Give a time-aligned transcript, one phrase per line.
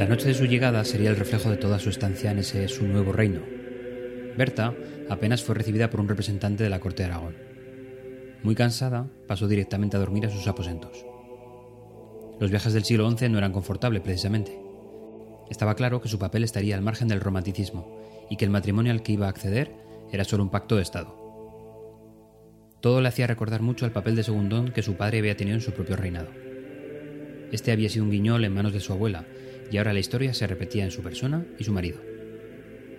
[0.00, 2.86] La noche de su llegada sería el reflejo de toda su estancia en ese su
[2.86, 3.42] nuevo reino.
[4.34, 4.72] Berta
[5.10, 7.36] apenas fue recibida por un representante de la corte de Aragón.
[8.42, 11.04] Muy cansada, pasó directamente a dormir a sus aposentos.
[12.40, 14.58] Los viajes del siglo XI no eran confortables precisamente.
[15.50, 19.02] Estaba claro que su papel estaría al margen del romanticismo y que el matrimonio al
[19.02, 19.70] que iba a acceder
[20.10, 21.14] era solo un pacto de Estado.
[22.80, 25.62] Todo le hacía recordar mucho al papel de segundón que su padre había tenido en
[25.62, 26.30] su propio reinado.
[27.52, 29.26] Este había sido un guiñol en manos de su abuela,
[29.70, 32.00] y ahora la historia se repetía en su persona y su marido.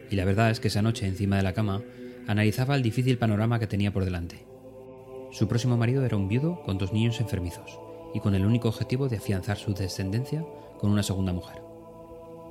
[0.09, 1.81] Y la verdad es que esa noche, encima de la cama,
[2.27, 4.45] analizaba el difícil panorama que tenía por delante.
[5.31, 7.79] Su próximo marido era un viudo con dos niños enfermizos,
[8.13, 10.45] y con el único objetivo de afianzar su descendencia
[10.77, 11.61] con una segunda mujer.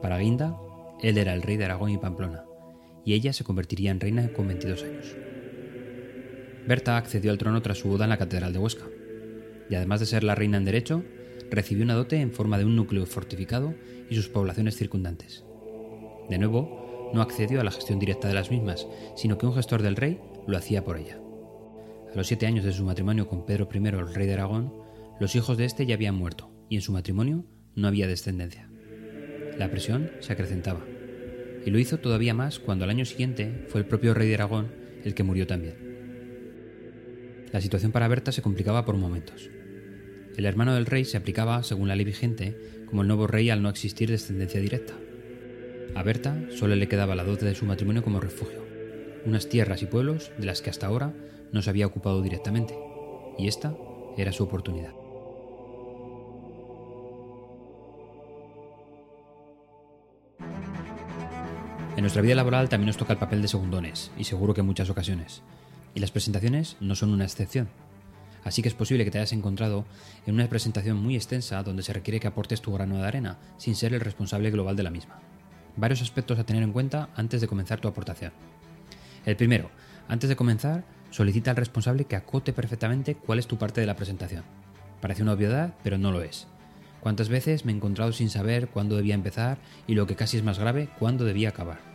[0.02, 0.57] Para Guinda,
[1.02, 2.45] él era el rey de Aragón y Pamplona,
[3.05, 5.16] y ella se convertiría en reina con 22 años.
[6.66, 8.87] Berta accedió al trono tras su boda en la Catedral de Huesca,
[9.68, 11.05] y además de ser la reina en derecho,
[11.51, 13.74] recibió una dote en forma de un núcleo fortificado
[14.09, 15.45] y sus poblaciones circundantes.
[16.29, 19.82] De nuevo, no accedió a la gestión directa de las mismas, sino que un gestor
[19.82, 21.18] del rey lo hacía por ella.
[22.12, 24.73] A los siete años de su matrimonio con Pedro I, el rey de Aragón,
[25.18, 28.71] los hijos de este ya habían muerto, y en su matrimonio no había descendencia.
[29.59, 30.84] La presión se acrecentaba,
[31.65, 34.73] y lo hizo todavía más cuando al año siguiente fue el propio rey de Aragón
[35.04, 35.90] el que murió también.
[37.52, 39.51] La situación para Berta se complicaba por momentos.
[40.41, 43.60] El hermano del rey se aplicaba, según la ley vigente, como el nuevo rey al
[43.60, 44.95] no existir descendencia directa.
[45.95, 48.65] A Berta solo le quedaba la dote de su matrimonio como refugio,
[49.27, 51.13] unas tierras y pueblos de las que hasta ahora
[51.52, 52.74] no se había ocupado directamente,
[53.37, 53.77] y esta
[54.16, 54.95] era su oportunidad.
[61.96, 64.66] En nuestra vida laboral también nos toca el papel de segundones, y seguro que en
[64.69, 65.43] muchas ocasiones.
[65.94, 67.69] Y las presentaciones no son una excepción.
[68.44, 69.84] Así que es posible que te hayas encontrado
[70.27, 73.75] en una presentación muy extensa donde se requiere que aportes tu grano de arena, sin
[73.75, 75.21] ser el responsable global de la misma.
[75.77, 78.33] Varios aspectos a tener en cuenta antes de comenzar tu aportación.
[79.25, 79.71] El primero,
[80.09, 83.97] antes de comenzar, solicita al responsable que acote perfectamente cuál es tu parte de la
[83.97, 84.45] presentación.
[85.01, 86.47] Parece una obviedad, pero no lo es.
[87.01, 90.43] ¿Cuántas veces me he encontrado sin saber cuándo debía empezar y lo que casi es
[90.43, 91.90] más grave, cuándo debía acabar?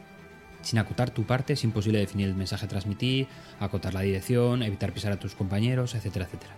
[0.65, 3.27] Sin acotar tu parte es imposible definir el mensaje a transmitir,
[3.59, 6.53] acotar la dirección, evitar pisar a tus compañeros, etcétera, etcétera.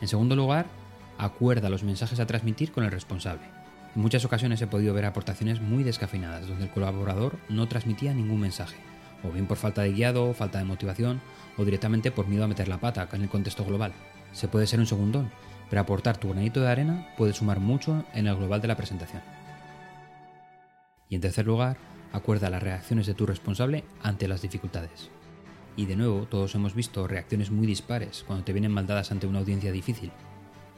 [0.00, 0.64] En segundo lugar,
[1.18, 3.42] acuerda los mensajes a transmitir con el responsable.
[3.94, 8.40] En muchas ocasiones he podido ver aportaciones muy descafeinadas donde el colaborador no transmitía ningún
[8.40, 8.76] mensaje,
[9.22, 11.20] o bien por falta de guiado, falta de motivación,
[11.58, 13.92] o directamente por miedo a meter la pata en el contexto global.
[14.32, 15.30] Se puede ser un segundón,
[15.68, 19.20] pero aportar tu granito de arena puede sumar mucho en el global de la presentación.
[21.10, 21.76] Y en tercer lugar,
[22.14, 25.10] acuerda las reacciones de tu responsable ante las dificultades.
[25.76, 29.40] Y de nuevo, todos hemos visto reacciones muy dispares cuando te vienen maldadas ante una
[29.40, 30.12] audiencia difícil.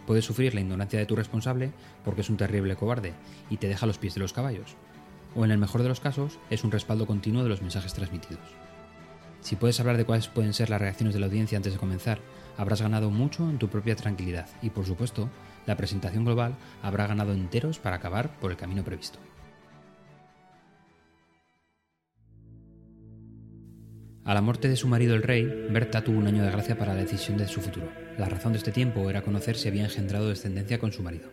[0.07, 1.73] Puedes sufrir la ignorancia de tu responsable
[2.05, 3.13] porque es un terrible cobarde
[3.51, 4.77] y te deja los pies de los caballos.
[5.35, 8.49] O en el mejor de los casos, es un respaldo continuo de los mensajes transmitidos.
[9.43, 12.19] Si puedes hablar de cuáles pueden ser las reacciones de la audiencia antes de comenzar,
[12.57, 15.29] habrás ganado mucho en tu propia tranquilidad y, por supuesto,
[15.67, 19.19] la presentación global habrá ganado enteros para acabar por el camino previsto.
[24.26, 26.94] A la muerte de su marido el rey, Berta tuvo un año de gracia para
[26.94, 27.92] la decisión de su futuro.
[28.19, 31.31] La razón de este tiempo era conocer si había engendrado descendencia con su marido.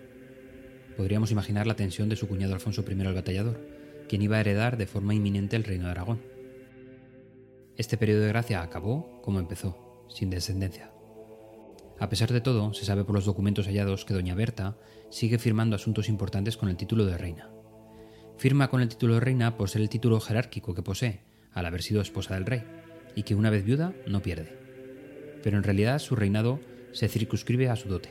[0.95, 3.59] Podríamos imaginar la tensión de su cuñado Alfonso I el Batallador,
[4.07, 6.21] quien iba a heredar de forma inminente el reino de Aragón.
[7.77, 10.91] Este periodo de gracia acabó como empezó, sin descendencia.
[11.99, 14.77] A pesar de todo, se sabe por los documentos hallados que doña Berta
[15.09, 17.49] sigue firmando asuntos importantes con el título de reina.
[18.37, 21.21] Firma con el título de reina por ser el título jerárquico que posee,
[21.53, 22.82] al haber sido esposa del rey
[23.15, 24.57] y que una vez viuda no pierde.
[25.43, 26.59] Pero en realidad su reinado
[26.91, 28.09] se circunscribe a su dote.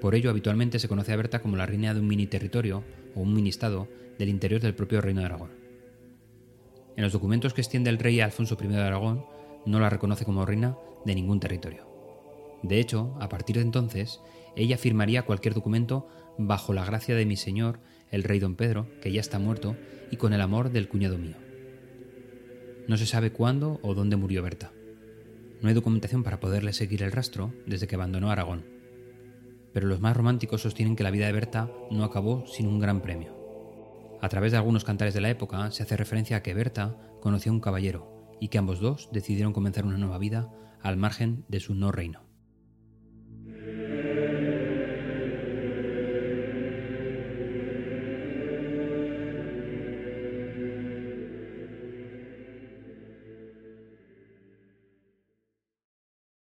[0.00, 2.84] Por ello habitualmente se conoce a Berta como la reina de un mini territorio
[3.14, 5.50] o un mini estado del interior del propio reino de Aragón.
[6.96, 9.24] En los documentos que extiende el rey Alfonso I de Aragón
[9.64, 11.86] no la reconoce como reina de ningún territorio.
[12.62, 14.20] De hecho, a partir de entonces,
[14.56, 16.08] ella firmaría cualquier documento
[16.38, 17.80] bajo la gracia de mi señor,
[18.10, 19.76] el rey don Pedro, que ya está muerto,
[20.10, 21.45] y con el amor del cuñado mío.
[22.88, 24.72] No se sabe cuándo o dónde murió Berta.
[25.60, 28.64] No hay documentación para poderle seguir el rastro desde que abandonó Aragón.
[29.72, 33.00] Pero los más románticos sostienen que la vida de Berta no acabó sin un gran
[33.00, 33.36] premio.
[34.20, 37.50] A través de algunos cantares de la época se hace referencia a que Berta conoció
[37.50, 41.60] a un caballero y que ambos dos decidieron comenzar una nueva vida al margen de
[41.60, 42.25] su no reino.